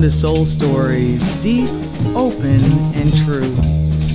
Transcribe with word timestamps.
Welcome 0.00 0.12
to 0.12 0.16
Soul 0.16 0.46
Stories, 0.46 1.42
deep, 1.42 1.68
open, 2.16 2.58
and 2.94 3.14
true. 3.18 3.54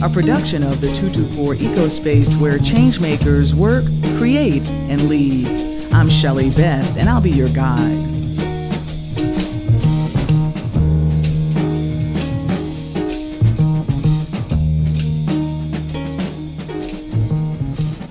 A 0.04 0.10
production 0.10 0.64
of 0.64 0.82
the 0.82 0.92
224 0.96 1.54
Ecospace 1.54 2.42
where 2.42 2.58
changemakers 2.58 3.54
work, 3.54 3.86
create, 4.18 4.68
and 4.90 5.08
lead. 5.08 5.46
I'm 5.94 6.10
Shelley 6.10 6.50
Best, 6.50 6.98
and 6.98 7.08
I'll 7.08 7.22
be 7.22 7.30
your 7.30 7.50
guide. 7.50 7.94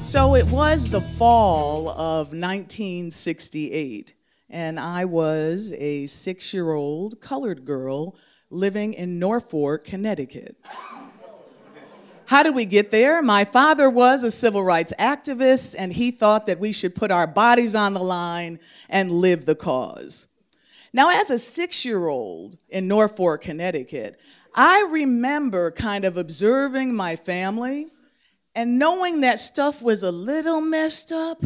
So 0.01 0.37
it 0.37 0.47
was 0.53 0.93
the 0.93 1.01
fall 1.01 1.89
of 1.89 2.29
1968 2.29 4.15
and 4.55 4.79
I 4.79 5.05
was 5.05 5.73
a 5.73 6.07
six 6.07 6.55
year 6.55 6.73
old 6.73 7.21
colored 7.21 7.65
girl 7.65 8.15
living 8.51 8.95
in 8.95 9.19
Norfolk, 9.19 9.85
Connecticut. 9.85 10.57
How 12.27 12.45
did 12.45 12.55
we 12.55 12.65
get 12.65 12.93
there? 12.93 13.21
My 13.21 13.45
father 13.45 13.91
was 13.91 14.23
a 14.23 14.31
civil 14.31 14.63
rights 14.63 14.93
activist, 14.97 15.75
and 15.77 15.93
he 15.93 16.13
thought 16.13 16.47
that 16.47 16.61
we 16.61 16.73
should 16.73 16.95
put 16.95 17.11
our 17.11 17.27
bodies 17.27 17.75
on 17.75 17.95
the 17.95 18.01
line 18.01 18.61
and 18.89 19.11
live 19.11 19.45
the 19.45 19.57
cause. 19.57 20.29
Now, 20.93 21.11
as 21.11 21.31
a 21.31 21.39
six 21.39 21.85
year 21.85 22.07
old 22.07 22.57
in 22.69 22.87
Norfolk, 22.87 23.43
Connecticut, 23.43 24.21
I 24.55 24.83
remember 24.83 25.73
kind 25.73 26.05
of 26.05 26.17
observing 26.17 26.95
my 26.95 27.17
family 27.17 27.89
and 28.55 28.79
knowing 28.79 29.23
that 29.23 29.41
stuff 29.41 29.83
was 29.83 30.05
a 30.05 30.13
little 30.13 30.61
messed 30.61 31.11
up 31.11 31.45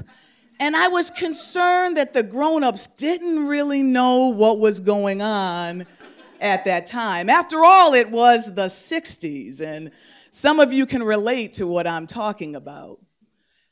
and 0.60 0.76
I 0.76 0.88
was 0.88 1.10
concerned 1.10 1.96
that 1.96 2.12
the 2.12 2.22
grown 2.22 2.64
ups 2.64 2.86
didn't 2.86 3.46
really 3.46 3.82
know 3.82 4.28
what 4.28 4.58
was 4.58 4.80
going 4.80 5.22
on 5.22 5.86
at 6.40 6.64
that 6.64 6.86
time. 6.86 7.28
After 7.30 7.64
all, 7.64 7.94
it 7.94 8.10
was 8.10 8.54
the 8.54 8.66
60s, 8.66 9.60
and 9.60 9.90
some 10.30 10.60
of 10.60 10.72
you 10.72 10.86
can 10.86 11.02
relate 11.02 11.54
to 11.54 11.66
what 11.66 11.86
I'm 11.86 12.06
talking 12.06 12.56
about. 12.56 12.98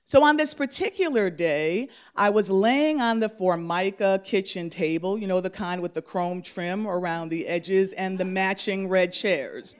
So, 0.04 0.22
on 0.22 0.36
this 0.36 0.54
particular 0.54 1.30
day, 1.30 1.88
I 2.14 2.30
was 2.30 2.48
laying 2.48 3.00
on 3.00 3.18
the 3.18 3.28
Formica 3.28 4.20
kitchen 4.22 4.70
table, 4.70 5.18
you 5.18 5.26
know, 5.26 5.40
the 5.40 5.50
kind 5.50 5.82
with 5.82 5.94
the 5.94 6.02
chrome 6.02 6.42
trim 6.42 6.86
around 6.86 7.28
the 7.28 7.44
edges 7.48 7.92
and 7.94 8.16
the 8.16 8.24
matching 8.24 8.88
red 8.88 9.12
chairs. 9.12 9.74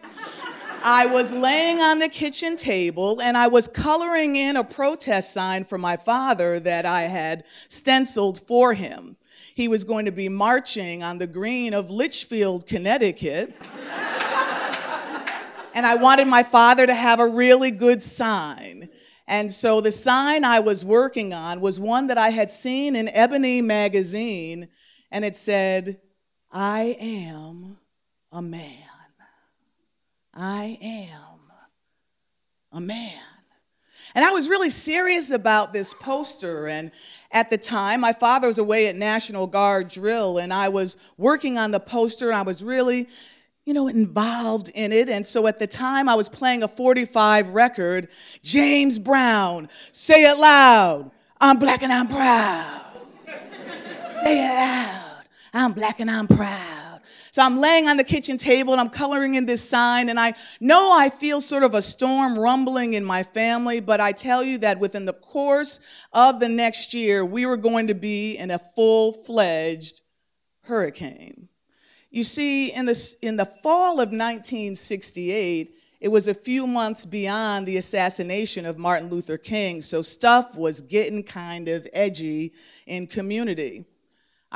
I 0.89 1.07
was 1.07 1.33
laying 1.33 1.81
on 1.81 1.99
the 1.99 2.09
kitchen 2.09 2.55
table 2.55 3.21
and 3.21 3.37
I 3.37 3.49
was 3.49 3.67
coloring 3.67 4.37
in 4.37 4.55
a 4.55 4.63
protest 4.63 5.33
sign 5.33 5.65
for 5.65 5.79
my 5.79 5.97
father 5.97 6.61
that 6.61 6.87
I 6.87 7.03
had 7.03 7.43
stenciled 7.67 8.39
for 8.47 8.73
him. 8.73 9.17
He 9.57 9.67
was 9.67 9.83
going 9.83 10.05
to 10.05 10.13
be 10.13 10.29
marching 10.29 11.03
on 11.03 11.19
the 11.19 11.27
green 11.27 11.75
of 11.75 11.91
Litchfield, 11.91 12.69
Connecticut. 12.69 13.53
and 15.75 15.85
I 15.85 15.97
wanted 16.01 16.29
my 16.29 16.45
father 16.45 16.87
to 16.87 16.95
have 16.95 17.19
a 17.19 17.27
really 17.27 17.73
good 17.73 18.01
sign. 18.01 18.89
And 19.27 19.51
so 19.51 19.81
the 19.81 19.91
sign 19.91 20.45
I 20.45 20.61
was 20.61 20.85
working 20.85 21.35
on 21.35 21.61
was 21.61 21.81
one 21.81 22.07
that 22.07 22.19
I 22.19 22.29
had 22.29 22.49
seen 22.49 22.95
in 22.95 23.09
Ebony 23.09 23.61
magazine, 23.61 24.69
and 25.11 25.25
it 25.25 25.35
said, 25.35 26.01
I 26.53 26.97
am 27.01 27.77
a 28.31 28.41
man. 28.41 28.85
I 30.37 30.79
am 30.83 31.41
a 32.73 32.81
man. 32.81 33.19
And 34.15 34.25
I 34.25 34.31
was 34.31 34.49
really 34.49 34.71
serious 34.71 35.31
about 35.31 35.73
this 35.73 35.95
poster. 35.95 36.69
And 36.69 36.91
at 37.33 37.51
the 37.51 37.59
time, 37.59 38.01
my 38.01 38.13
father 38.13 38.47
was 38.47 38.59
away 38.59 38.89
at 38.89 38.97
National 38.97 39.47
Guard 39.47 39.89
drill, 39.89 40.39
and 40.39 40.53
I 40.53 40.69
was 40.69 40.97
working 41.17 41.59
on 41.59 41.71
the 41.71 41.81
poster, 41.81 42.29
and 42.29 42.37
I 42.37 42.43
was 42.43 42.63
really, 42.63 43.09
you 43.65 43.75
know, 43.75 43.89
involved 43.89 44.71
in 44.75 44.93
it. 44.93 45.09
And 45.09 45.25
so 45.27 45.47
at 45.47 45.59
the 45.59 45.67
time, 45.67 46.09
I 46.09 46.15
was 46.15 46.29
playing 46.29 46.63
a 46.63 46.69
45 46.69 47.51
record 47.51 48.09
James 48.43 48.99
Brown, 48.99 49.69
say 49.93 50.23
it 50.23 50.39
loud, 50.39 51.11
I'm 51.41 51.59
black 51.59 51.83
and 51.83 51.93
I'm 51.93 52.09
proud. 52.09 52.83
say 54.05 54.47
it 54.47 54.55
loud, 54.55 55.25
I'm 55.53 55.73
black 55.73 56.01
and 56.01 56.11
I'm 56.11 56.29
proud. 56.29 56.76
So 57.37 57.43
I'm 57.43 57.59
laying 57.59 57.87
on 57.87 57.99
the 57.99 58.03
kitchen 58.03 58.39
table 58.39 58.73
and 58.73 58.81
I'm 58.81 58.89
coloring 58.89 59.35
in 59.35 59.45
this 59.45 59.69
sign, 59.69 60.09
and 60.09 60.19
I 60.19 60.33
know 60.59 60.91
I 60.91 61.11
feel 61.11 61.43
sort 61.43 61.65
of 61.65 61.75
a 61.75 61.83
storm 61.83 62.39
rumbling 62.39 62.95
in 62.95 63.05
my 63.05 63.25
family, 63.25 63.81
but 63.81 64.01
I 64.01 64.13
tell 64.13 64.43
you 64.43 64.57
that 64.57 64.81
within 64.81 65.05
the 65.05 65.13
course 65.13 65.81
of 66.15 66.41
the 66.41 66.49
next 66.49 66.95
year, 66.95 67.27
we 67.27 67.45
were 67.45 67.59
going 67.59 67.89
to 67.89 67.95
be 67.95 68.39
in 68.39 68.51
a 68.51 68.59
full 68.59 69.13
fledged 69.13 70.01
hurricane. 70.63 71.51
You 72.09 72.25
see, 72.25 72.73
in 72.73 72.87
the, 72.87 73.17
in 73.21 73.37
the 73.37 73.45
fall 73.45 74.01
of 74.01 74.13
1968, 74.13 75.75
it 76.01 76.09
was 76.09 76.29
a 76.29 76.35
few 76.35 76.67
months 76.67 77.05
beyond 77.05 77.67
the 77.67 77.77
assassination 77.77 78.65
of 78.65 78.79
Martin 78.79 79.11
Luther 79.11 79.37
King, 79.37 79.83
so 79.83 80.01
stuff 80.01 80.55
was 80.57 80.81
getting 80.81 81.23
kind 81.23 81.69
of 81.69 81.87
edgy 81.93 82.55
in 82.87 83.07
community. 83.07 83.85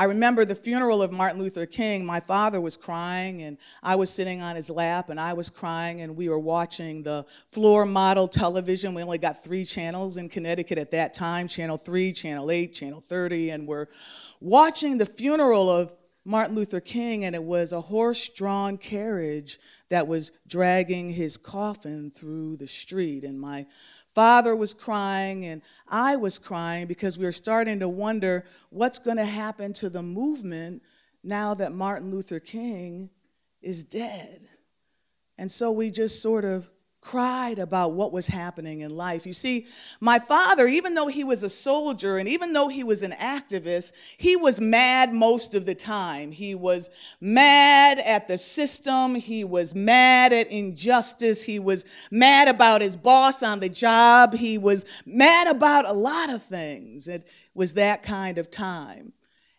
I 0.01 0.05
remember 0.05 0.47
the 0.47 0.55
funeral 0.55 1.03
of 1.03 1.13
Martin 1.13 1.39
Luther 1.39 1.67
King. 1.67 2.07
My 2.07 2.21
father 2.21 2.59
was 2.59 2.75
crying, 2.75 3.43
and 3.43 3.59
I 3.83 3.97
was 3.97 4.09
sitting 4.09 4.41
on 4.41 4.57
his 4.57 4.71
lap, 4.71 5.11
and 5.11 5.21
I 5.21 5.35
was 5.35 5.51
crying, 5.51 6.01
and 6.01 6.17
we 6.17 6.31
were 6.31 6.39
watching 6.39 7.03
the 7.03 7.27
floor 7.51 7.85
model 7.85 8.27
television. 8.27 8.95
We 8.95 9.03
only 9.03 9.19
got 9.19 9.45
three 9.45 9.63
channels 9.63 10.17
in 10.17 10.31
Connecticut 10.31 10.79
at 10.79 10.91
that 10.93 11.13
time 11.13 11.49
Channel 11.49 11.77
3, 11.77 12.15
Channel 12.15 12.51
8, 12.51 12.73
Channel 12.73 13.05
30, 13.07 13.51
and 13.51 13.69
we're 13.69 13.89
watching 14.41 14.97
the 14.97 15.05
funeral 15.05 15.69
of 15.69 15.93
Martin 16.25 16.55
Luther 16.55 16.81
King, 16.81 17.27
and 17.27 17.35
it 17.35 17.45
was 17.45 17.73
a 17.73 17.81
horse 17.83 18.27
drawn 18.31 18.79
carriage 18.79 19.59
that 19.91 20.07
was 20.07 20.33
dragging 20.47 21.11
his 21.11 21.37
coffin 21.37 22.11
through 22.11 22.57
the 22.57 22.69
street. 22.69 23.23
And 23.23 23.39
my 23.39 23.67
father 24.15 24.57
was 24.57 24.75
crying 24.75 25.47
and 25.47 25.63
I 25.89 26.17
was 26.17 26.39
crying 26.39 26.87
because 26.87 27.19
we 27.19 27.25
were 27.25 27.33
starting 27.33 27.79
to 27.81 27.89
wonder 27.89 28.45
what's 28.71 28.99
going 28.99 29.17
to 29.17 29.25
happen 29.25 29.73
to 29.75 29.89
the 29.89 30.03
movement 30.03 30.83
now 31.23 31.55
that 31.55 31.73
Martin 31.73 32.11
Luther 32.11 32.41
King 32.41 33.11
is 33.63 33.85
dead. 33.85 34.49
And 35.39 35.51
so 35.51 35.71
we 35.71 35.91
just 35.91 36.23
sort 36.23 36.45
of 36.45 36.69
cried 37.01 37.59
about 37.59 37.95
what 37.95 38.13
was 38.13 38.27
happening 38.27 38.83
in 38.83 38.95
life. 38.95 39.27
You 39.27 39.33
see, 39.33 39.67
my 40.01 40.19
father, 40.19 40.67
even 40.67 40.95
though 40.95 41.07
he 41.07 41.25
was 41.25 41.43
a 41.43 41.49
soldier 41.49 42.19
and 42.19 42.29
even 42.29 42.53
though 42.53 42.69
he 42.69 42.85
was 42.85 43.03
an 43.03 43.13
activist, 43.13 43.93
he 44.19 44.37
was 44.37 44.61
mad 44.61 45.15
most 45.15 45.55
of 45.55 45.65
the 45.65 45.75
time. 45.75 46.31
He 46.31 46.55
was 46.55 46.91
mad 47.21 47.99
at 48.01 48.29
the 48.29 48.37
system, 48.37 49.15
he 49.15 49.45
was 49.45 49.75
mad 49.75 50.33
at 50.33 50.53
injustice, 50.53 51.43
he 51.43 51.59
was 51.59 51.87
mad 52.11 52.49
about 52.49 52.83
his 52.83 52.97
boss 52.97 53.43
on 53.43 53.61
the 53.61 53.71
job, 53.71 54.35
he 54.35 54.59
was 54.59 54.85
mad 55.07 55.47
about 55.47 55.89
a 55.89 55.93
lot 55.93 56.29
of 56.29 56.43
things. 56.43 57.09
It 57.09 57.25
was 57.55 57.75
that 57.75 58.03
kind 58.03 58.37
of 58.37 58.51
time. 58.51 59.13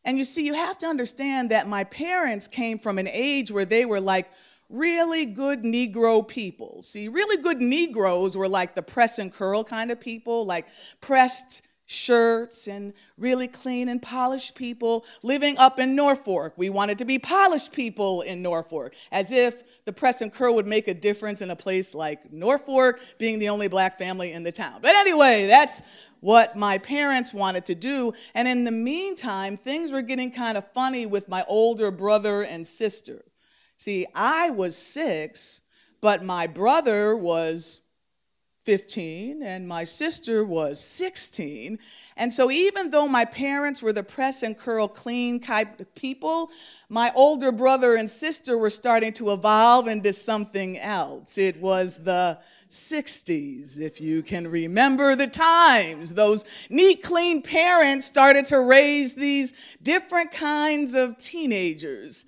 And 0.06 0.18
you 0.18 0.26
see, 0.26 0.46
you 0.46 0.54
have 0.54 0.78
to 0.80 0.88
understand 0.88 1.52
that 1.52 1.68
my 1.68 1.84
parents 1.84 2.48
came 2.48 2.80
from 2.80 2.98
an 2.98 3.08
age 3.08 3.52
where 3.52 3.66
they 3.66 3.86
were 3.86 4.02
like, 4.02 4.30
really 4.72 5.26
good 5.26 5.64
Negro 5.64 6.28
people. 6.28 6.82
See, 6.82 7.08
really 7.08 7.42
good 7.42 7.62
Negroes 7.62 8.38
were 8.38 8.48
like 8.48 8.76
the 8.76 8.82
press 8.82 9.20
and 9.20 9.32
curl 9.32 9.64
kind 9.64 9.92
of 9.92 10.00
people, 10.00 10.46
like 10.46 10.68
pressed 11.02 11.68
shirts 11.92 12.68
and 12.68 12.94
really 13.18 13.48
clean 13.48 13.90
and 13.90 14.02
polished 14.02 14.56
people 14.56 15.06
living 15.24 15.58
up 15.58 15.78
in 15.78 15.94
Norfolk. 15.94 16.54
We 16.56 16.70
wanted 16.70 16.98
to 17.00 17.06
be 17.06 17.20
polished 17.20 17.74
people 17.74 18.22
in 18.22 18.42
Norfolk, 18.42 18.94
as 19.12 19.32
if 19.32 19.64
the 19.84 19.92
press 19.92 20.22
and 20.22 20.34
curl 20.34 20.56
would 20.56 20.68
make 20.68 20.88
a 20.88 20.94
difference 20.94 21.42
in 21.42 21.50
a 21.52 21.56
place 21.56 21.94
like 21.94 22.32
Norfolk, 22.32 23.02
being 23.18 23.40
the 23.40 23.50
only 23.50 23.68
black 23.68 23.98
family 23.98 24.32
in 24.32 24.44
the 24.44 24.52
town. 24.54 24.80
But 24.82 24.96
anyway, 24.96 25.48
that's 25.48 25.82
what 26.22 26.56
my 26.56 26.78
parents 26.78 27.34
wanted 27.34 27.66
to 27.66 27.76
do. 27.76 28.14
And 28.36 28.48
in 28.48 28.64
the 28.64 28.72
meantime, 28.72 29.58
things 29.58 29.92
were 29.92 30.02
getting 30.02 30.32
kind 30.32 30.58
of 30.58 30.72
funny 30.72 31.06
with 31.08 31.28
my 31.28 31.44
older 31.48 31.92
brother 31.92 32.44
and 32.44 32.66
sister. 32.66 33.26
See, 33.84 34.06
I 34.14 34.52
was 34.52 34.78
six, 34.78 35.64
but 36.02 36.24
my 36.24 36.46
brother 36.46 37.16
was 37.16 37.82
15 38.64 39.42
and 39.42 39.68
my 39.68 39.86
sister 39.86 40.46
was 40.46 40.80
16. 40.80 41.80
And 42.16 42.32
so, 42.32 42.52
even 42.52 42.92
though 42.92 43.08
my 43.08 43.26
parents 43.26 43.82
were 43.82 43.92
the 43.92 44.04
press 44.04 44.44
and 44.44 44.56
curl 44.56 44.88
clean 44.88 45.40
type 45.40 45.96
people, 45.96 46.52
my 46.90 47.12
older 47.16 47.52
brother 47.52 47.96
and 47.96 48.08
sister 48.08 48.56
were 48.56 48.70
starting 48.70 49.14
to 49.14 49.32
evolve 49.32 49.88
into 49.88 50.14
something 50.14 50.78
else. 50.78 51.40
It 51.40 51.60
was 51.60 51.98
the 51.98 52.38
60s, 52.70 53.80
if 53.80 54.00
you 54.00 54.22
can 54.22 54.48
remember 54.48 55.16
the 55.16 55.26
times. 55.26 56.14
Those 56.14 56.46
neat, 56.70 57.02
clean 57.02 57.42
parents 57.42 58.06
started 58.06 58.46
to 58.46 58.62
raise 58.62 59.16
these 59.16 59.56
different 59.82 60.32
kinds 60.32 60.94
of 60.94 61.18
teenagers. 61.18 62.28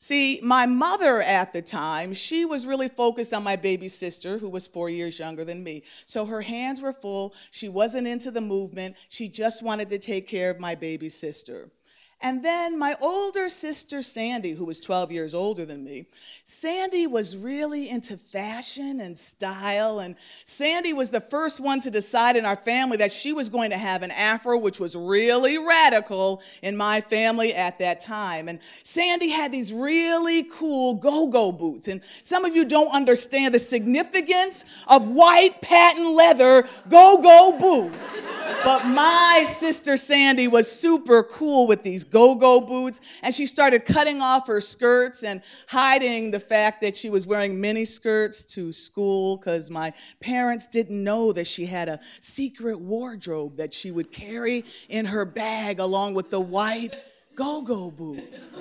See, 0.00 0.38
my 0.44 0.64
mother 0.64 1.20
at 1.20 1.52
the 1.52 1.60
time, 1.60 2.12
she 2.14 2.44
was 2.44 2.66
really 2.66 2.86
focused 2.86 3.34
on 3.34 3.42
my 3.42 3.56
baby 3.56 3.88
sister, 3.88 4.38
who 4.38 4.48
was 4.48 4.68
four 4.68 4.88
years 4.88 5.18
younger 5.18 5.44
than 5.44 5.64
me. 5.64 5.82
So 6.04 6.24
her 6.24 6.40
hands 6.40 6.80
were 6.80 6.92
full. 6.92 7.34
She 7.50 7.68
wasn't 7.68 8.06
into 8.06 8.30
the 8.30 8.40
movement. 8.40 8.94
She 9.08 9.28
just 9.28 9.60
wanted 9.60 9.88
to 9.88 9.98
take 9.98 10.28
care 10.28 10.50
of 10.50 10.60
my 10.60 10.76
baby 10.76 11.08
sister. 11.08 11.72
And 12.20 12.42
then 12.42 12.76
my 12.76 12.96
older 13.00 13.48
sister, 13.48 14.02
Sandy, 14.02 14.50
who 14.50 14.64
was 14.64 14.80
12 14.80 15.12
years 15.12 15.34
older 15.34 15.64
than 15.64 15.84
me, 15.84 16.06
Sandy 16.42 17.06
was 17.06 17.36
really 17.36 17.88
into 17.88 18.16
fashion 18.16 18.98
and 18.98 19.16
style. 19.16 20.00
And 20.00 20.16
Sandy 20.44 20.92
was 20.92 21.10
the 21.10 21.20
first 21.20 21.60
one 21.60 21.78
to 21.80 21.92
decide 21.92 22.36
in 22.36 22.44
our 22.44 22.56
family 22.56 22.96
that 22.96 23.12
she 23.12 23.32
was 23.32 23.48
going 23.48 23.70
to 23.70 23.78
have 23.78 24.02
an 24.02 24.10
afro, 24.10 24.58
which 24.58 24.80
was 24.80 24.96
really 24.96 25.58
radical 25.58 26.42
in 26.62 26.76
my 26.76 27.00
family 27.02 27.54
at 27.54 27.78
that 27.78 28.00
time. 28.00 28.48
And 28.48 28.58
Sandy 28.82 29.30
had 29.30 29.52
these 29.52 29.72
really 29.72 30.42
cool 30.52 30.94
go 30.94 31.28
go 31.28 31.52
boots. 31.52 31.86
And 31.86 32.02
some 32.22 32.44
of 32.44 32.56
you 32.56 32.64
don't 32.64 32.92
understand 32.92 33.54
the 33.54 33.60
significance 33.60 34.64
of 34.88 35.08
white 35.08 35.60
patent 35.62 36.08
leather 36.08 36.66
go 36.90 37.22
go 37.22 37.58
boots. 37.60 38.20
But 38.64 38.86
my 38.86 39.44
sister 39.46 39.96
Sandy 39.96 40.48
was 40.48 40.70
super 40.70 41.22
cool 41.22 41.68
with 41.68 41.84
these 41.84 42.04
go 42.10 42.34
go 42.34 42.60
boots, 42.60 43.00
and 43.22 43.34
she 43.34 43.46
started 43.46 43.84
cutting 43.84 44.20
off 44.20 44.46
her 44.46 44.60
skirts 44.60 45.22
and 45.22 45.42
hiding 45.68 46.30
the 46.30 46.40
fact 46.40 46.80
that 46.82 46.96
she 46.96 47.10
was 47.10 47.26
wearing 47.26 47.60
mini 47.60 47.84
skirts 47.84 48.44
to 48.44 48.72
school 48.72 49.36
because 49.36 49.70
my 49.70 49.92
parents 50.20 50.66
didn't 50.66 51.02
know 51.02 51.32
that 51.32 51.46
she 51.46 51.66
had 51.66 51.88
a 51.88 52.00
secret 52.20 52.78
wardrobe 52.78 53.56
that 53.56 53.72
she 53.72 53.90
would 53.90 54.10
carry 54.12 54.64
in 54.88 55.04
her 55.04 55.24
bag 55.24 55.80
along 55.80 56.14
with 56.14 56.30
the 56.30 56.40
white 56.40 56.94
go 57.34 57.62
go 57.62 57.90
boots. 57.90 58.52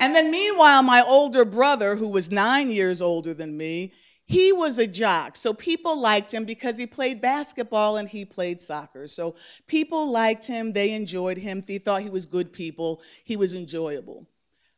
and 0.00 0.14
then, 0.14 0.30
meanwhile, 0.30 0.82
my 0.82 1.02
older 1.06 1.44
brother, 1.44 1.96
who 1.96 2.08
was 2.08 2.30
nine 2.30 2.70
years 2.70 3.02
older 3.02 3.34
than 3.34 3.56
me, 3.56 3.92
he 4.28 4.52
was 4.52 4.78
a 4.78 4.86
jock. 4.86 5.36
So 5.36 5.54
people 5.54 5.98
liked 5.98 6.32
him 6.32 6.44
because 6.44 6.76
he 6.76 6.86
played 6.86 7.22
basketball 7.22 7.96
and 7.96 8.06
he 8.06 8.26
played 8.26 8.60
soccer. 8.60 9.08
So 9.08 9.36
people 9.66 10.10
liked 10.10 10.46
him, 10.46 10.74
they 10.74 10.92
enjoyed 10.92 11.38
him, 11.38 11.64
they 11.66 11.78
thought 11.78 12.02
he 12.02 12.10
was 12.10 12.26
good 12.26 12.52
people, 12.52 13.00
he 13.24 13.38
was 13.38 13.54
enjoyable. 13.54 14.26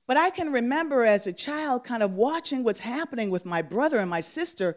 But 0.07 0.17
I 0.17 0.31
can 0.31 0.53
remember 0.53 1.03
as 1.03 1.27
a 1.27 1.33
child 1.33 1.83
kind 1.83 2.05
of 2.05 2.13
watching 2.13 2.63
what's 2.63 2.79
happening 2.79 3.29
with 3.29 3.45
my 3.45 3.61
brother 3.61 3.99
and 3.99 4.09
my 4.09 4.21
sister, 4.21 4.77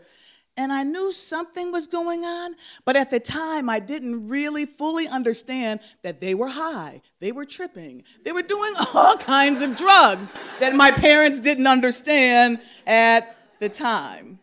and 0.58 0.74
I 0.74 0.82
knew 0.82 1.12
something 1.12 1.72
was 1.72 1.86
going 1.86 2.26
on, 2.26 2.56
but 2.84 2.96
at 2.96 3.12
the 3.12 3.20
time 3.20 3.70
I 3.70 3.80
didn't 3.80 4.28
really 4.28 4.66
fully 4.66 5.08
understand 5.08 5.82
that 6.02 6.20
they 6.20 6.34
were 6.34 6.48
high, 6.48 7.02
they 7.20 7.32
were 7.32 7.46
tripping, 7.46 8.04
they 8.24 8.32
were 8.32 8.42
doing 8.42 8.74
all 8.96 9.18
kinds 9.18 9.62
of 9.62 9.76
drugs 9.76 10.34
that 10.60 10.76
my 10.76 10.90
parents 10.90 11.40
didn't 11.40 11.68
understand 11.68 12.60
at 12.88 13.38
the 13.60 13.70
time. 13.70 14.40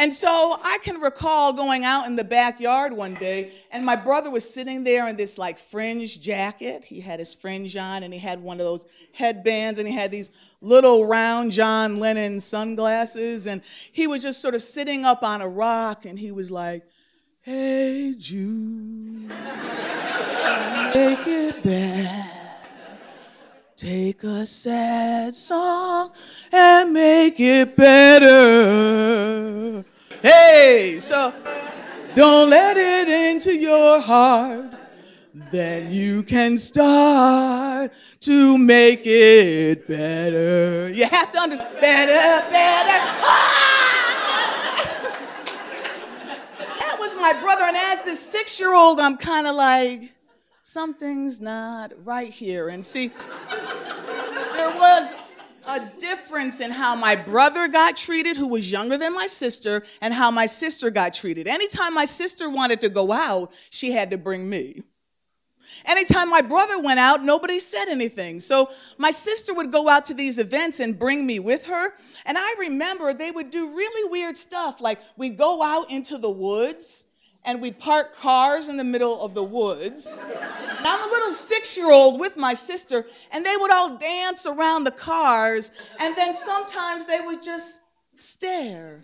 And 0.00 0.14
so 0.14 0.56
I 0.62 0.78
can 0.82 0.98
recall 0.98 1.52
going 1.52 1.84
out 1.84 2.06
in 2.06 2.16
the 2.16 2.24
backyard 2.24 2.94
one 2.94 3.12
day, 3.16 3.52
and 3.70 3.84
my 3.84 3.96
brother 3.96 4.30
was 4.30 4.48
sitting 4.48 4.82
there 4.82 5.06
in 5.06 5.14
this 5.14 5.36
like 5.36 5.58
fringe 5.58 6.22
jacket. 6.22 6.86
He 6.86 7.00
had 7.00 7.18
his 7.18 7.34
fringe 7.34 7.76
on, 7.76 8.02
and 8.02 8.14
he 8.14 8.18
had 8.18 8.42
one 8.42 8.58
of 8.58 8.64
those 8.64 8.86
headbands, 9.12 9.78
and 9.78 9.86
he 9.86 9.92
had 9.92 10.10
these 10.10 10.30
little 10.62 11.04
round 11.04 11.52
John 11.52 11.98
Lennon 11.98 12.40
sunglasses. 12.40 13.46
And 13.46 13.60
he 13.92 14.06
was 14.06 14.22
just 14.22 14.40
sort 14.40 14.54
of 14.54 14.62
sitting 14.62 15.04
up 15.04 15.22
on 15.22 15.42
a 15.42 15.48
rock, 15.48 16.06
and 16.06 16.18
he 16.18 16.32
was 16.32 16.50
like, 16.50 16.82
Hey, 17.42 18.14
Jude, 18.16 19.28
make 20.94 21.26
it 21.26 21.62
back. 21.62 22.36
Take 23.76 24.24
a 24.24 24.46
sad 24.46 25.34
song 25.34 26.12
and 26.52 26.94
make 26.94 27.38
it 27.38 27.76
better. 27.76 29.84
Hey, 30.22 30.98
so 31.00 31.32
don't 32.14 32.50
let 32.50 32.76
it 32.76 33.08
into 33.08 33.56
your 33.56 34.00
heart. 34.00 34.74
Then 35.50 35.90
you 35.90 36.22
can 36.24 36.58
start 36.58 37.90
to 38.20 38.58
make 38.58 39.06
it 39.06 39.88
better. 39.88 40.90
You 40.92 41.06
have 41.06 41.32
to 41.32 41.38
understand 41.38 41.80
better, 41.80 42.50
better. 42.50 42.98
Ah! 43.22 43.66
that 46.80 46.96
was 46.98 47.14
my 47.16 47.32
brother, 47.40 47.62
and 47.64 47.76
as 47.76 48.04
this 48.04 48.20
six-year-old, 48.20 49.00
I'm 49.00 49.16
kind 49.16 49.46
of 49.46 49.54
like, 49.54 50.12
something's 50.62 51.40
not 51.40 51.92
right 52.04 52.30
here. 52.30 52.68
And 52.68 52.84
see, 52.84 53.08
there 53.48 54.76
was 54.76 55.14
a 55.76 55.92
difference 55.98 56.60
in 56.60 56.70
how 56.70 56.94
my 56.94 57.14
brother 57.16 57.68
got 57.68 57.96
treated, 57.96 58.36
who 58.36 58.48
was 58.48 58.70
younger 58.70 58.96
than 58.96 59.14
my 59.14 59.26
sister, 59.26 59.84
and 60.00 60.12
how 60.12 60.30
my 60.30 60.46
sister 60.46 60.90
got 60.90 61.14
treated. 61.14 61.46
Anytime 61.46 61.94
my 61.94 62.04
sister 62.04 62.50
wanted 62.50 62.80
to 62.80 62.88
go 62.88 63.12
out, 63.12 63.52
she 63.70 63.92
had 63.92 64.10
to 64.10 64.18
bring 64.18 64.48
me. 64.48 64.82
Anytime 65.86 66.28
my 66.28 66.42
brother 66.42 66.78
went 66.80 66.98
out, 66.98 67.22
nobody 67.22 67.58
said 67.58 67.86
anything. 67.88 68.40
So 68.40 68.70
my 68.98 69.10
sister 69.10 69.54
would 69.54 69.72
go 69.72 69.88
out 69.88 70.04
to 70.06 70.14
these 70.14 70.38
events 70.38 70.80
and 70.80 70.98
bring 70.98 71.26
me 71.26 71.38
with 71.38 71.64
her. 71.66 71.92
And 72.26 72.36
I 72.36 72.54
remember 72.58 73.14
they 73.14 73.30
would 73.30 73.50
do 73.50 73.74
really 73.74 74.10
weird 74.10 74.36
stuff, 74.36 74.80
like 74.80 74.98
we'd 75.16 75.38
go 75.38 75.62
out 75.62 75.90
into 75.90 76.18
the 76.18 76.30
woods 76.30 77.06
and 77.44 77.60
we'd 77.60 77.78
park 77.78 78.16
cars 78.16 78.68
in 78.68 78.76
the 78.76 78.84
middle 78.84 79.22
of 79.22 79.34
the 79.34 79.42
woods. 79.42 80.06
And 80.06 80.86
I'm 80.86 81.00
a 81.00 81.10
little 81.10 81.32
six 81.32 81.76
year 81.76 81.90
old 81.90 82.20
with 82.20 82.36
my 82.36 82.54
sister, 82.54 83.06
and 83.32 83.44
they 83.44 83.56
would 83.56 83.70
all 83.70 83.96
dance 83.96 84.46
around 84.46 84.84
the 84.84 84.90
cars, 84.90 85.72
and 85.98 86.16
then 86.16 86.34
sometimes 86.34 87.06
they 87.06 87.20
would 87.20 87.42
just 87.42 87.82
stare. 88.14 89.02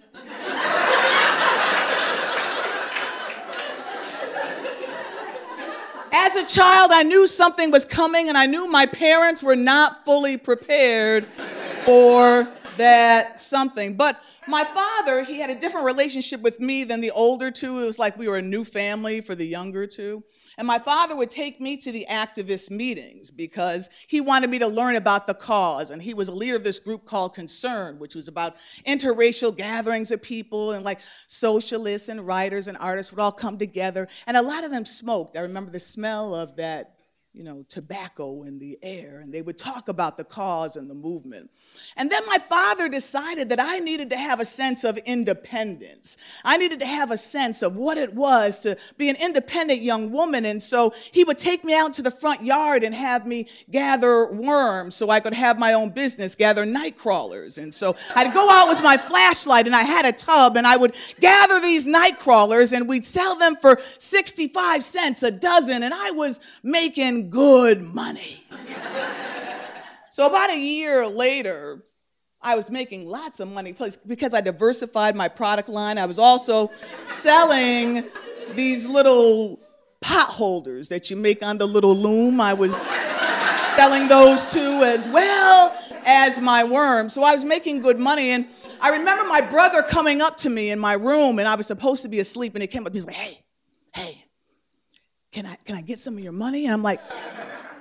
As 6.12 6.34
a 6.34 6.46
child, 6.46 6.90
I 6.92 7.02
knew 7.04 7.26
something 7.26 7.70
was 7.70 7.84
coming, 7.84 8.28
and 8.28 8.38
I 8.38 8.46
knew 8.46 8.70
my 8.70 8.86
parents 8.86 9.42
were 9.42 9.56
not 9.56 10.04
fully 10.04 10.36
prepared 10.36 11.26
for 11.84 12.48
that 12.76 13.38
something. 13.38 13.96
But 13.96 14.20
my 14.48 14.64
father, 14.64 15.22
he 15.22 15.40
had 15.40 15.50
a 15.50 15.58
different 15.58 15.86
relationship 15.86 16.40
with 16.40 16.60
me 16.60 16.84
than 16.84 17.00
the 17.00 17.10
older 17.10 17.50
two. 17.50 17.80
It 17.80 17.86
was 17.86 17.98
like 17.98 18.16
we 18.16 18.28
were 18.28 18.38
a 18.38 18.42
new 18.42 18.64
family 18.64 19.20
for 19.20 19.34
the 19.34 19.46
younger 19.46 19.86
two. 19.86 20.22
And 20.58 20.66
my 20.66 20.78
father 20.78 21.14
would 21.14 21.30
take 21.30 21.60
me 21.60 21.76
to 21.78 21.92
the 21.92 22.06
activist 22.08 22.70
meetings 22.70 23.30
because 23.30 23.90
he 24.06 24.22
wanted 24.22 24.48
me 24.48 24.58
to 24.60 24.66
learn 24.66 24.96
about 24.96 25.26
the 25.26 25.34
cause. 25.34 25.90
And 25.90 26.00
he 26.00 26.14
was 26.14 26.28
a 26.28 26.32
leader 26.32 26.56
of 26.56 26.64
this 26.64 26.78
group 26.78 27.04
called 27.04 27.34
Concern, 27.34 27.98
which 27.98 28.14
was 28.14 28.26
about 28.26 28.56
interracial 28.86 29.54
gatherings 29.54 30.10
of 30.10 30.22
people 30.22 30.72
and 30.72 30.82
like 30.82 31.00
socialists 31.26 32.08
and 32.08 32.26
writers 32.26 32.68
and 32.68 32.78
artists 32.78 33.12
would 33.12 33.20
all 33.20 33.32
come 33.32 33.58
together. 33.58 34.08
And 34.26 34.36
a 34.36 34.42
lot 34.42 34.64
of 34.64 34.70
them 34.70 34.86
smoked. 34.86 35.36
I 35.36 35.40
remember 35.40 35.70
the 35.70 35.80
smell 35.80 36.34
of 36.34 36.56
that 36.56 36.95
you 37.36 37.44
know, 37.44 37.66
tobacco 37.68 38.44
in 38.44 38.58
the 38.58 38.78
air, 38.82 39.20
and 39.20 39.30
they 39.30 39.42
would 39.42 39.58
talk 39.58 39.88
about 39.88 40.16
the 40.16 40.24
cause 40.24 40.76
and 40.76 40.88
the 40.88 40.94
movement. 40.94 41.50
And 41.98 42.10
then 42.10 42.22
my 42.26 42.38
father 42.38 42.88
decided 42.88 43.50
that 43.50 43.60
I 43.60 43.78
needed 43.78 44.08
to 44.10 44.16
have 44.16 44.40
a 44.40 44.44
sense 44.46 44.84
of 44.84 44.96
independence. 45.04 46.16
I 46.46 46.56
needed 46.56 46.80
to 46.80 46.86
have 46.86 47.10
a 47.10 47.18
sense 47.18 47.60
of 47.60 47.76
what 47.76 47.98
it 47.98 48.14
was 48.14 48.58
to 48.60 48.78
be 48.96 49.10
an 49.10 49.16
independent 49.22 49.82
young 49.82 50.10
woman. 50.10 50.46
And 50.46 50.62
so 50.62 50.94
he 51.12 51.24
would 51.24 51.36
take 51.36 51.62
me 51.62 51.74
out 51.74 51.92
to 51.94 52.02
the 52.02 52.10
front 52.10 52.42
yard 52.42 52.82
and 52.84 52.94
have 52.94 53.26
me 53.26 53.48
gather 53.70 54.32
worms 54.32 54.94
so 54.94 55.10
I 55.10 55.20
could 55.20 55.34
have 55.34 55.58
my 55.58 55.74
own 55.74 55.90
business, 55.90 56.36
gather 56.36 56.64
night 56.64 56.96
crawlers. 56.96 57.58
And 57.58 57.74
so 57.74 57.94
I'd 58.14 58.32
go 58.32 58.48
out 58.50 58.68
with 58.68 58.82
my 58.82 58.96
flashlight 58.96 59.66
and 59.66 59.76
I 59.76 59.82
had 59.82 60.06
a 60.06 60.12
tub 60.12 60.56
and 60.56 60.66
I 60.66 60.78
would 60.78 60.94
gather 61.20 61.60
these 61.60 61.86
night 61.86 62.18
crawlers 62.18 62.72
and 62.72 62.88
we'd 62.88 63.04
sell 63.04 63.36
them 63.36 63.56
for 63.56 63.78
65 63.98 64.82
cents 64.82 65.22
a 65.22 65.30
dozen. 65.30 65.82
And 65.82 65.92
I 65.92 66.12
was 66.12 66.40
making 66.62 67.25
good 67.30 67.82
money. 67.82 68.44
so 70.10 70.26
about 70.26 70.50
a 70.50 70.58
year 70.58 71.06
later, 71.06 71.82
I 72.40 72.54
was 72.56 72.70
making 72.70 73.06
lots 73.06 73.40
of 73.40 73.50
money 73.52 73.74
because 74.06 74.34
I 74.34 74.40
diversified 74.40 75.16
my 75.16 75.28
product 75.28 75.68
line. 75.68 75.98
I 75.98 76.06
was 76.06 76.18
also 76.18 76.70
selling 77.02 78.04
these 78.54 78.86
little 78.86 79.58
pot 80.00 80.28
holders 80.28 80.88
that 80.88 81.10
you 81.10 81.16
make 81.16 81.44
on 81.44 81.58
the 81.58 81.66
little 81.66 81.96
loom. 81.96 82.40
I 82.40 82.54
was 82.54 82.76
selling 83.76 84.08
those 84.08 84.52
too, 84.52 84.82
as 84.84 85.06
well 85.08 85.76
as 86.04 86.40
my 86.40 86.62
worms. 86.64 87.12
So 87.12 87.22
I 87.22 87.34
was 87.34 87.44
making 87.44 87.80
good 87.82 87.98
money. 87.98 88.30
And 88.30 88.46
I 88.80 88.90
remember 88.90 89.24
my 89.24 89.40
brother 89.40 89.82
coming 89.82 90.20
up 90.20 90.36
to 90.38 90.50
me 90.50 90.70
in 90.70 90.78
my 90.78 90.94
room, 90.94 91.38
and 91.38 91.48
I 91.48 91.54
was 91.56 91.66
supposed 91.66 92.02
to 92.02 92.08
be 92.08 92.20
asleep, 92.20 92.54
and 92.54 92.62
he 92.62 92.68
came 92.68 92.82
up 92.82 92.88
and 92.88 92.94
he 92.94 92.98
was 92.98 93.06
like, 93.06 93.16
hey, 93.16 93.40
can 95.36 95.44
I, 95.44 95.54
can 95.66 95.76
I 95.76 95.82
get 95.82 95.98
some 95.98 96.16
of 96.16 96.24
your 96.24 96.32
money? 96.32 96.64
And 96.64 96.72
I'm 96.72 96.82
like, 96.82 96.98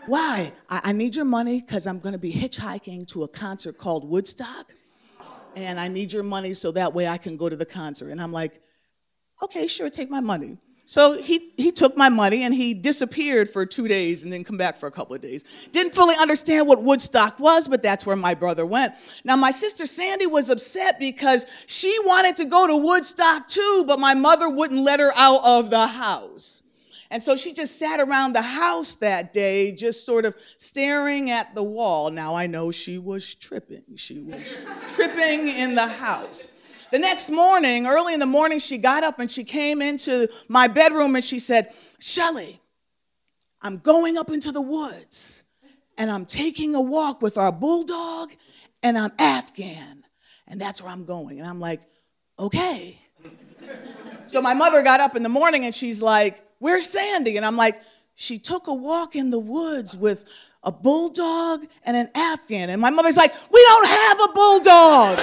Why? 0.08 0.52
I, 0.70 0.82
I 0.84 0.92
need 0.92 1.16
your 1.16 1.24
money 1.24 1.62
because 1.62 1.88
I'm 1.88 2.00
going 2.00 2.12
to 2.12 2.20
be 2.20 2.34
hitchhiking 2.34 3.08
to 3.08 3.24
a 3.24 3.30
concert 3.30 3.78
called 3.78 4.10
Woodstock. 4.10 4.74
And 5.56 5.80
I 5.80 5.88
need 5.88 6.12
your 6.12 6.24
money 6.24 6.52
so 6.52 6.74
that 6.74 6.94
way 6.94 7.08
I 7.08 7.18
can 7.18 7.38
go 7.38 7.48
to 7.48 7.56
the 7.56 7.66
concert. 7.66 8.10
And 8.10 8.22
I'm 8.22 8.34
like, 8.34 8.62
Okay, 9.42 9.68
sure, 9.68 9.90
take 9.90 10.10
my 10.10 10.20
money. 10.20 10.58
So 10.84 11.14
he, 11.14 11.54
he 11.56 11.72
took 11.72 11.96
my 11.96 12.10
money 12.10 12.44
and 12.44 12.54
he 12.54 12.74
disappeared 12.74 13.50
for 13.50 13.66
two 13.66 13.88
days 13.88 14.24
and 14.24 14.34
then 14.34 14.44
come 14.44 14.58
back 14.58 14.76
for 14.78 14.88
a 14.88 14.92
couple 14.92 15.16
of 15.16 15.22
days. 15.22 15.46
Didn't 15.72 15.96
fully 15.96 16.16
understand 16.20 16.68
what 16.68 16.84
Woodstock 16.84 17.40
was, 17.40 17.70
but 17.70 17.82
that's 17.82 18.06
where 18.06 18.18
my 18.18 18.34
brother 18.36 18.66
went. 18.66 18.94
Now, 19.24 19.38
my 19.38 19.52
sister 19.52 19.86
Sandy 19.86 20.28
was 20.28 20.50
upset 20.50 21.00
because 21.00 21.46
she 21.68 21.98
wanted 22.04 22.36
to 22.36 22.46
go 22.46 22.68
to 22.68 22.76
Woodstock 22.76 23.48
too, 23.48 23.86
but 23.88 23.98
my 23.98 24.14
mother 24.14 24.50
wouldn't 24.50 24.82
let 24.82 25.00
her 25.00 25.12
out 25.16 25.40
of 25.44 25.70
the 25.70 25.88
house. 25.88 26.64
And 27.12 27.22
so 27.22 27.36
she 27.36 27.54
just 27.54 27.78
sat 27.78 28.00
around 28.00 28.34
the 28.34 28.42
house 28.42 28.96
that 28.96 29.32
day, 29.32 29.74
just 29.74 30.06
sort 30.06 30.26
of 30.26 30.36
staring 30.58 31.30
at 31.30 31.54
the 31.54 31.64
wall. 31.64 32.10
Now 32.10 32.36
I 32.36 32.48
know 32.48 32.72
she 32.72 32.98
was 32.98 33.36
tripping. 33.36 33.84
She 33.96 34.20
was 34.20 34.58
tripping 34.96 35.48
in 35.48 35.76
the 35.76 35.88
house. 35.88 36.52
The 36.92 37.00
next 37.00 37.30
morning, 37.30 37.88
early 37.88 38.14
in 38.14 38.20
the 38.20 38.26
morning, 38.26 38.60
she 38.60 38.78
got 38.78 39.04
up 39.04 39.20
and 39.20 39.30
she 39.30 39.44
came 39.44 39.82
into 39.82 40.30
my 40.48 40.68
bedroom 40.68 41.16
and 41.16 41.26
she 41.26 41.40
said, 41.40 41.74
Shelley, 42.00 42.62
I'm 43.62 43.78
going 43.78 44.18
up 44.18 44.30
into 44.30 44.52
the 44.52 44.62
woods 44.62 45.44
and 45.98 46.12
I'm 46.12 46.26
taking 46.26 46.76
a 46.76 46.82
walk 46.82 47.22
with 47.22 47.38
our 47.38 47.52
bulldog 47.52 48.32
and 48.84 48.98
I'm 48.98 49.12
Afghan. 49.18 50.04
And 50.48 50.62
that's 50.62 50.82
where 50.82 50.92
I'm 50.92 51.06
going. 51.06 51.40
And 51.40 51.50
I'm 51.50 51.60
like, 51.60 51.82
okay. 52.38 53.00
so 54.26 54.42
my 54.42 54.54
mother 54.54 54.84
got 54.84 55.00
up 55.00 55.16
in 55.16 55.24
the 55.24 55.30
morning 55.30 55.66
and 55.66 55.74
she's 55.74 56.02
like, 56.02 56.45
Where's 56.60 56.90
Sandy? 56.90 57.38
And 57.38 57.46
I'm 57.46 57.58
like, 57.58 57.82
She 58.16 58.38
took 58.38 58.68
a 58.68 58.74
walk 58.74 59.16
in 59.16 59.30
the 59.30 59.40
woods 59.40 59.96
with 59.96 60.26
a 60.64 60.72
bulldog 60.72 61.66
and 61.84 61.96
an 61.96 62.10
Afghan. 62.16 62.70
And 62.70 62.82
my 62.82 62.90
mother's 62.90 63.18
like, 63.18 63.34
We 63.52 63.64
don't 63.64 63.88
have 63.88 64.20
a 64.20 64.34
bulldog. 64.34 65.20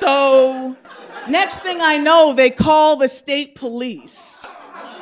so, 0.00 0.76
next 1.28 1.60
thing 1.60 1.78
I 1.80 1.98
know, 1.98 2.34
they 2.34 2.50
call 2.50 2.96
the 2.96 3.08
state 3.08 3.54
police. 3.54 4.42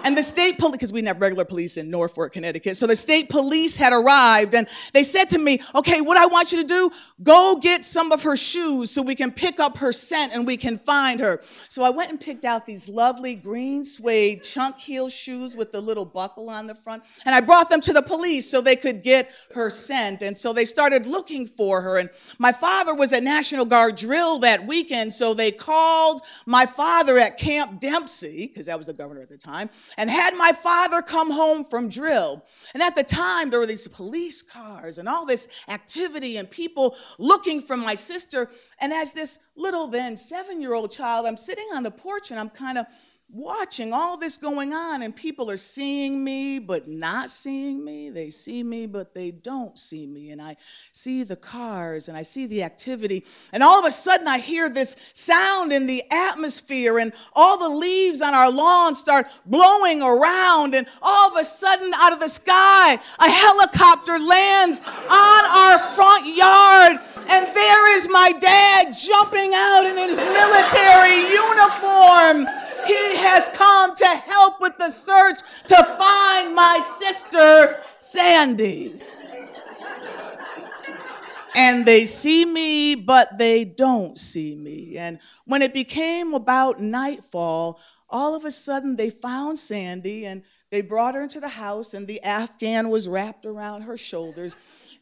And 0.05 0.17
the 0.17 0.23
state 0.23 0.59
police, 0.59 0.73
because 0.73 0.93
we 0.93 1.01
didn't 1.01 1.09
have 1.09 1.21
regular 1.21 1.45
police 1.45 1.77
in 1.77 1.91
Norfolk, 1.91 2.33
Connecticut, 2.33 2.77
so 2.77 2.87
the 2.87 2.97
state 2.97 3.29
police 3.29 3.77
had 3.77 3.93
arrived 3.93 4.55
and 4.55 4.67
they 4.93 5.03
said 5.03 5.27
to 5.27 5.39
me, 5.39 5.61
okay, 5.75 6.01
what 6.01 6.17
I 6.17 6.27
want 6.27 6.53
you 6.53 6.63
to 6.63 6.67
do, 6.67 6.91
go 7.23 7.59
get 7.61 7.85
some 7.85 8.11
of 8.13 8.23
her 8.23 8.37
shoes 8.37 8.91
so 8.91 9.03
we 9.03 9.15
can 9.15 9.31
pick 9.31 9.61
up 9.61 9.77
her 9.79 9.93
scent 9.93 10.35
and 10.35 10.47
we 10.47 10.57
can 10.57 10.79
find 10.79 11.21
her. 11.21 11.43
So 11.69 11.83
I 11.83 11.91
went 11.91 12.11
and 12.11 12.21
picked 12.21 12.45
out 12.45 12.65
these 12.65 12.89
lovely 12.89 13.35
green 13.35 13.85
suede 13.85 14.43
chunk 14.43 14.79
heel 14.79 15.09
shoes 15.09 15.55
with 15.55 15.73
the 15.73 15.81
little 15.81 16.05
buckle 16.05 16.49
on 16.49 16.67
the 16.67 16.75
front. 16.75 17.03
And 17.27 17.35
I 17.35 17.41
brought 17.41 17.69
them 17.69 17.81
to 17.83 17.93
the 17.93 18.03
police 18.03 18.49
so 18.49 18.61
they 18.61 18.77
could 18.77 19.03
get 19.03 19.31
her 19.55 19.69
scent. 19.69 20.23
And 20.23 20.37
so 20.37 20.53
they 20.53 20.65
started 20.65 21.07
looking 21.07 21.47
for 21.47 21.83
her. 21.83 21.99
And 21.99 22.09
my 22.39 22.53
father 22.53 22.95
was 22.95 23.13
at 23.13 23.23
National 23.23 23.65
Guard 23.65 23.97
drill 23.97 24.39
that 24.41 24.67
weekend, 24.67 25.13
so 25.13 25.35
they 25.35 25.51
called 25.51 26.23
my 26.47 26.65
father 26.65 27.19
at 27.19 27.39
Camp 27.39 27.81
Dempsey, 27.81 28.47
because 28.47 28.67
that 28.67 28.79
was 28.79 28.87
the 28.87 28.93
governor 28.93 29.21
at 29.21 29.29
the 29.29 29.37
time, 29.37 29.69
and 29.99 30.09
had 30.09 30.35
my 30.37 30.53
father 30.53 31.03
come 31.03 31.31
home 31.31 31.65
from 31.65 31.89
drill. 31.89 32.47
And 32.73 32.83
at 32.83 32.95
the 32.95 33.03
time, 33.03 33.51
there 33.51 33.59
were 33.59 33.67
these 33.67 33.89
police 33.89 34.43
cars 34.43 34.99
and 34.99 35.09
all 35.09 35.27
this 35.27 35.49
activity 35.69 36.37
and 36.37 36.49
people 36.49 36.97
looking 37.19 37.61
for 37.61 37.77
my 37.77 37.97
sister. 37.97 38.49
And 38.81 38.93
as 38.93 39.13
this 39.13 39.41
little 39.57 39.89
then 39.89 40.17
seven 40.17 40.61
year 40.61 40.73
old 40.73 40.93
child, 40.93 41.27
I'm 41.27 41.37
sitting 41.37 41.67
on 41.75 41.83
the 41.83 41.91
porch 41.91 42.31
and 42.31 42.39
I'm 42.39 42.49
kind 42.49 42.79
of 42.79 42.87
watching 43.31 43.93
all 43.93 44.17
this 44.17 44.39
going 44.39 44.73
on, 44.73 45.03
and 45.03 45.15
people 45.15 45.51
are 45.51 45.59
seeing 45.59 46.25
me 46.25 46.59
but 46.59 46.89
not 46.89 47.31
seeing 47.31 47.85
me. 47.85 48.09
They 48.09 48.31
see 48.31 48.63
me 48.63 48.87
but 48.87 49.13
they 49.13 49.31
don't 49.31 49.77
see 49.77 50.07
me. 50.07 50.31
And 50.31 50.41
I 50.41 50.57
see 50.93 51.25
the 51.25 51.37
cars 51.37 52.09
and 52.09 52.17
I 52.17 52.23
see 52.23 52.47
the 52.47 52.63
activity. 52.63 53.27
And 53.53 53.63
all 53.63 53.81
of 53.81 53.87
a 53.87 53.93
sudden, 53.93 54.27
I 54.27 54.39
hear 54.39 54.71
this 54.71 54.97
sound 55.13 55.73
in 55.73 55.87
the 55.87 56.03
atmosphere, 56.11 56.99
and 56.99 57.13
all 57.35 57.59
the 57.59 57.77
leaves 57.77 58.23
on 58.23 58.35
our 58.35 58.51
lawn 58.51 58.95
start 58.95 59.27
blowing 59.45 60.01
around. 60.01 60.75
And 60.75 60.87
all 61.03 61.31
of 61.31 61.41
a 61.41 61.45
sudden, 61.45 61.93
out 61.97 62.13
of 62.13 62.21
the 62.21 62.29
sky, 62.29 62.99
a 63.19 63.31
helicopter 63.31 64.19
lands 64.19 64.81
on 64.81 65.43
our 65.45 65.79
front 65.95 66.25
yard. 66.35 66.99
And 67.31 67.47
there 67.55 67.99
is 67.99 68.09
my 68.09 68.33
dad 68.41 68.95
jumping 68.95 69.53
out 69.55 69.85
in 69.85 69.97
his 69.97 70.19
military 70.19 71.29
uniform 71.29 72.68
he 72.89 73.17
has 73.19 73.51
come 73.55 73.95
to 73.95 74.07
help 74.07 74.61
with 74.61 74.77
the 74.79 74.91
search 74.91 75.39
to 75.67 75.77
find 75.77 76.55
my 76.55 76.81
sister, 76.99 77.83
Sandy. 77.97 79.01
And 81.55 81.85
they 81.85 82.05
see 82.05 82.45
me, 82.45 82.95
but 82.95 83.37
they 83.37 83.65
don't 83.65 84.19
see 84.19 84.55
me. 84.55 84.97
And 84.97 85.19
when 85.45 85.63
it 85.63 85.75
became 85.75 86.35
about 86.35 86.81
nightfall, 86.81 87.81
all 88.09 88.35
of 88.35 88.45
a 88.45 88.51
sudden 88.51 88.97
they 88.97 89.11
found 89.11 89.59
Sandy 89.59 90.27
and 90.27 90.43
they 90.71 90.81
brought 90.83 91.15
her 91.15 91.23
into 91.23 91.41
the 91.41 91.49
house, 91.49 91.95
and 91.95 92.07
the 92.07 92.23
Afghan 92.23 92.91
was 92.91 93.09
wrapped 93.09 93.47
around 93.47 93.83
her 93.83 93.97
shoulders. 93.97 94.55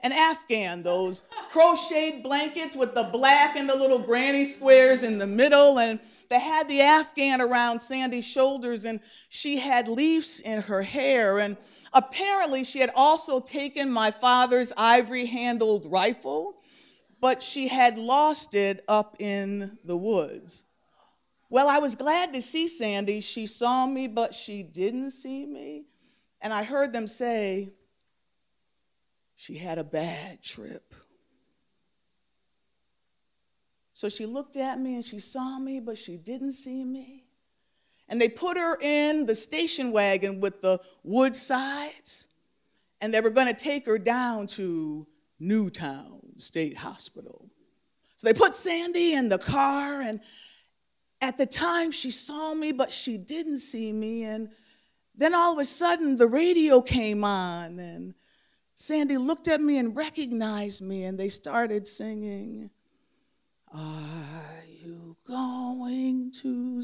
An 0.02 0.12
Afghan, 0.12 0.82
those 0.84 1.22
crocheted 1.50 2.22
blankets 2.22 2.76
with 2.76 2.94
the 2.94 3.08
black 3.12 3.56
and 3.56 3.68
the 3.68 3.74
little 3.74 3.98
granny 3.98 4.44
squares 4.44 5.02
in 5.02 5.18
the 5.18 5.26
middle, 5.26 5.80
and 5.80 5.98
they 6.28 6.40
had 6.40 6.68
the 6.68 6.80
Afghan 6.80 7.40
around 7.40 7.80
Sandy's 7.80 8.26
shoulders, 8.26 8.84
and 8.84 9.00
she 9.28 9.58
had 9.58 9.88
leaves 9.88 10.40
in 10.40 10.62
her 10.62 10.82
hair. 10.82 11.38
And 11.38 11.56
apparently, 11.92 12.64
she 12.64 12.80
had 12.80 12.90
also 12.94 13.40
taken 13.40 13.90
my 13.90 14.10
father's 14.10 14.72
ivory 14.76 15.26
handled 15.26 15.86
rifle, 15.86 16.56
but 17.20 17.42
she 17.42 17.68
had 17.68 17.98
lost 17.98 18.54
it 18.54 18.84
up 18.88 19.16
in 19.20 19.78
the 19.84 19.96
woods. 19.96 20.64
Well, 21.48 21.68
I 21.68 21.78
was 21.78 21.94
glad 21.94 22.34
to 22.34 22.42
see 22.42 22.66
Sandy. 22.66 23.20
She 23.20 23.46
saw 23.46 23.86
me, 23.86 24.08
but 24.08 24.34
she 24.34 24.62
didn't 24.62 25.12
see 25.12 25.46
me. 25.46 25.86
And 26.40 26.52
I 26.52 26.64
heard 26.64 26.92
them 26.92 27.06
say, 27.06 27.72
she 29.36 29.54
had 29.56 29.78
a 29.78 29.84
bad 29.84 30.42
trip. 30.42 30.94
So 33.96 34.10
she 34.10 34.26
looked 34.26 34.56
at 34.56 34.78
me 34.78 34.96
and 34.96 35.02
she 35.02 35.20
saw 35.20 35.58
me, 35.58 35.80
but 35.80 35.96
she 35.96 36.18
didn't 36.18 36.52
see 36.52 36.84
me. 36.84 37.24
And 38.10 38.20
they 38.20 38.28
put 38.28 38.58
her 38.58 38.76
in 38.78 39.24
the 39.24 39.34
station 39.34 39.90
wagon 39.90 40.38
with 40.38 40.60
the 40.60 40.80
wood 41.02 41.34
sides, 41.34 42.28
and 43.00 43.12
they 43.12 43.22
were 43.22 43.30
going 43.30 43.46
to 43.46 43.54
take 43.54 43.86
her 43.86 43.96
down 43.96 44.48
to 44.48 45.06
Newtown 45.40 46.20
State 46.36 46.76
Hospital. 46.76 47.48
So 48.16 48.26
they 48.26 48.34
put 48.34 48.54
Sandy 48.54 49.14
in 49.14 49.30
the 49.30 49.38
car, 49.38 50.02
and 50.02 50.20
at 51.22 51.38
the 51.38 51.46
time 51.46 51.90
she 51.90 52.10
saw 52.10 52.52
me, 52.52 52.72
but 52.72 52.92
she 52.92 53.16
didn't 53.16 53.60
see 53.60 53.94
me. 53.94 54.24
And 54.24 54.50
then 55.14 55.34
all 55.34 55.54
of 55.54 55.58
a 55.58 55.64
sudden 55.64 56.16
the 56.16 56.28
radio 56.28 56.82
came 56.82 57.24
on, 57.24 57.78
and 57.78 58.12
Sandy 58.74 59.16
looked 59.16 59.48
at 59.48 59.62
me 59.62 59.78
and 59.78 59.96
recognized 59.96 60.82
me, 60.82 61.04
and 61.04 61.18
they 61.18 61.30
started 61.30 61.86
singing. 61.86 62.68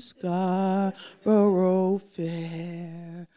Scarborough 0.03 1.99
Fair? 1.99 3.29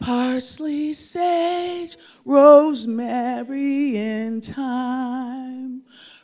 Parsley, 0.00 0.92
sage, 0.92 1.96
rosemary 2.24 3.96
and 3.96 4.44
thyme. 4.44 5.82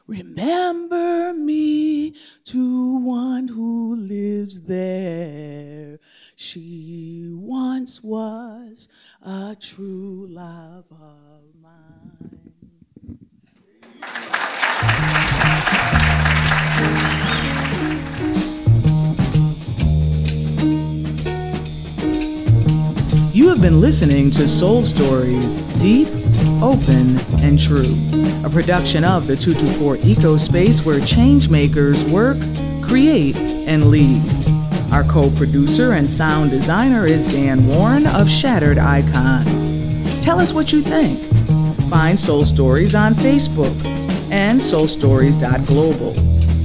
Remember 0.08 1.32
me 1.32 2.16
to 2.46 2.98
one 2.98 3.46
who 3.46 3.94
lives 3.94 4.62
there. 4.62 6.00
She 6.34 7.30
once 7.32 8.02
was 8.02 8.88
a 9.22 9.56
true 9.60 10.26
love 10.28 10.90
You 23.60 23.66
have 23.66 23.72
been 23.74 23.80
listening 23.82 24.30
to 24.30 24.48
Soul 24.48 24.82
Stories 24.82 25.60
Deep, 25.78 26.08
Open, 26.62 27.18
and 27.44 27.60
True, 27.60 27.92
a 28.42 28.48
production 28.48 29.04
of 29.04 29.26
the 29.26 29.36
224 29.36 29.96
Ecospace 29.96 30.86
where 30.86 30.98
changemakers 31.00 32.10
work, 32.10 32.38
create, 32.82 33.36
and 33.68 33.90
lead. 33.90 34.22
Our 34.94 35.02
co 35.02 35.28
producer 35.36 35.92
and 35.92 36.10
sound 36.10 36.50
designer 36.50 37.04
is 37.04 37.30
Dan 37.30 37.66
Warren 37.66 38.06
of 38.06 38.30
Shattered 38.30 38.78
Icons. 38.78 40.24
Tell 40.24 40.40
us 40.40 40.54
what 40.54 40.72
you 40.72 40.80
think. 40.80 41.18
Find 41.90 42.18
Soul 42.18 42.44
Stories 42.44 42.94
on 42.94 43.12
Facebook 43.12 43.76
and 44.32 44.58
soulstories.global. 44.58 46.14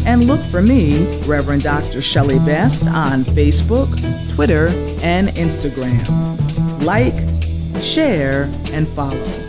And 0.08 0.24
look 0.28 0.40
for 0.40 0.62
me, 0.62 1.06
Reverend 1.28 1.64
Dr. 1.64 2.02
Shelley 2.02 2.40
Best, 2.46 2.88
on 2.88 3.24
Facebook, 3.24 3.90
Twitter, 4.34 4.68
and 5.04 5.28
Instagram 5.30 6.45
like, 6.82 7.14
share, 7.82 8.44
and 8.74 8.88
follow. 8.88 9.45